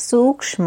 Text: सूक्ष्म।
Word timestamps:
सूक्ष्म। 0.00 0.66